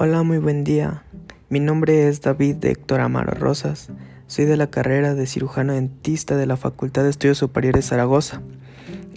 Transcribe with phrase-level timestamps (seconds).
[0.00, 1.02] Hola, muy buen día.
[1.48, 3.90] Mi nombre es David de Héctor Amaro Rosas.
[4.28, 8.40] Soy de la carrera de cirujano dentista de la Facultad de Estudios Superiores Zaragoza.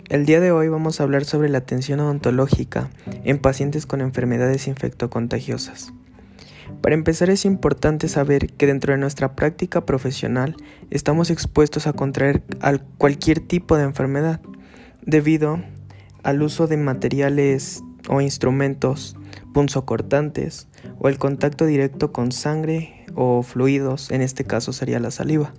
[0.10, 2.90] El día de hoy vamos a hablar sobre la atención odontológica
[3.24, 5.94] en pacientes con enfermedades infectocontagiosas.
[6.82, 10.56] Para empezar es importante saber que dentro de nuestra práctica profesional
[10.90, 12.42] estamos expuestos a contraer
[12.98, 14.42] cualquier tipo de enfermedad
[15.06, 15.62] debido
[16.24, 19.16] al uso de materiales o instrumentos
[19.54, 20.68] punzocortantes
[21.00, 25.54] o el contacto directo con sangre o fluidos, en este caso sería la saliva.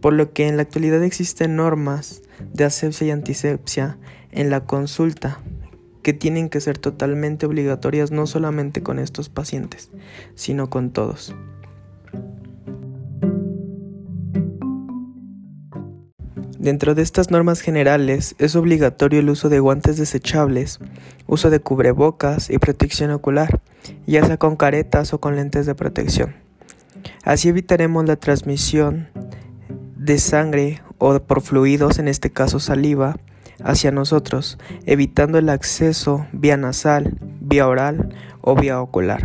[0.00, 3.98] Por lo que en la actualidad existen normas de asepsia y antisepsia
[4.30, 5.40] en la consulta
[6.02, 9.90] que tienen que ser totalmente obligatorias no solamente con estos pacientes,
[10.34, 11.34] sino con todos.
[16.62, 20.78] Dentro de estas normas generales es obligatorio el uso de guantes desechables,
[21.26, 23.60] uso de cubrebocas y protección ocular,
[24.06, 26.36] ya sea con caretas o con lentes de protección.
[27.24, 29.08] Así evitaremos la transmisión
[29.96, 33.16] de sangre o por fluidos, en este caso saliva,
[33.64, 39.24] hacia nosotros, evitando el acceso vía nasal, vía oral o vía ocular.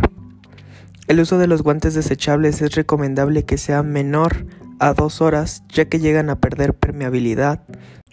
[1.06, 4.44] El uso de los guantes desechables es recomendable que sea menor
[4.78, 7.62] a dos horas ya que llegan a perder permeabilidad.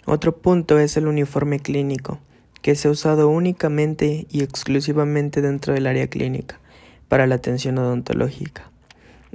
[0.04, 2.20] Otro punto es el uniforme clínico,
[2.62, 6.60] que se ha usado únicamente y exclusivamente dentro del área clínica
[7.08, 8.70] para la atención odontológica.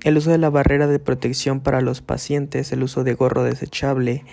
[0.04, 4.26] El uso de la barrera de protección para los pacientes, el uso de gorro desechable,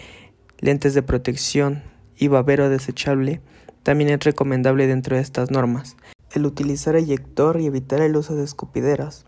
[0.59, 1.83] lentes de protección
[2.17, 3.41] y babero desechable
[3.83, 5.97] también es recomendable dentro de estas normas.
[6.33, 9.25] El utilizar eyector y evitar el uso de escupideras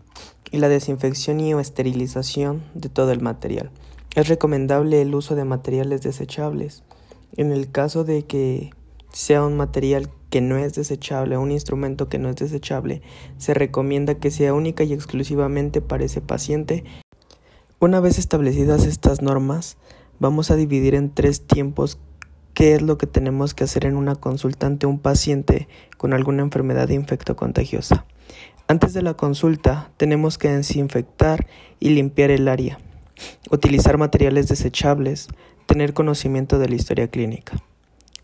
[0.51, 3.71] y la desinfección y o esterilización de todo el material.
[4.13, 6.83] Es recomendable el uso de materiales desechables.
[7.37, 8.71] En el caso de que
[9.13, 13.01] sea un material que no es desechable, un instrumento que no es desechable,
[13.37, 16.83] se recomienda que sea única y exclusivamente para ese paciente.
[17.79, 19.77] Una vez establecidas estas normas,
[20.19, 21.97] vamos a dividir en tres tiempos
[22.53, 25.67] qué es lo que tenemos que hacer en una consulta ante un paciente
[25.97, 28.05] con alguna enfermedad infectocontagiosa.
[28.71, 31.45] Antes de la consulta tenemos que desinfectar
[31.81, 32.79] y limpiar el área,
[33.49, 35.27] utilizar materiales desechables,
[35.65, 37.57] tener conocimiento de la historia clínica.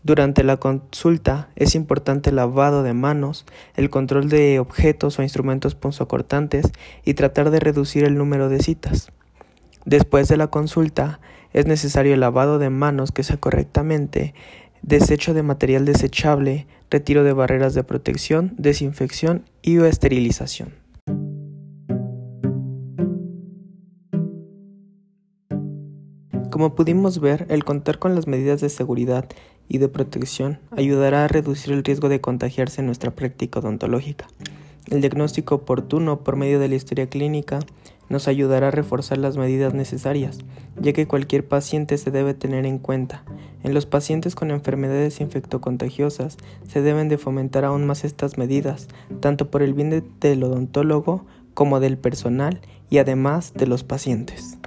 [0.02, 3.44] Durante la consulta es importante lavado de manos,
[3.76, 6.72] el control de objetos o instrumentos punzocortantes
[7.04, 9.12] y tratar de reducir el número de citas.
[9.84, 11.20] Después de la consulta
[11.52, 14.32] es necesario el lavado de manos que sea correctamente,
[14.80, 20.72] desecho de material desechable, retiro de barreras de protección, desinfección y esterilización.
[26.50, 29.28] Como pudimos ver, el contar con las medidas de seguridad
[29.68, 34.26] y de protección ayudará a reducir el riesgo de contagiarse en nuestra práctica odontológica.
[34.90, 37.60] El diagnóstico oportuno por medio de la historia clínica
[38.08, 40.38] nos ayudará a reforzar las medidas necesarias,
[40.80, 43.22] ya que cualquier paciente se debe tener en cuenta.
[43.62, 46.36] En los pacientes con enfermedades infectocontagiosas
[46.68, 48.88] se deben de fomentar aún más estas medidas,
[49.20, 52.60] tanto por el bien del odontólogo como del personal
[52.90, 54.58] y además de los pacientes.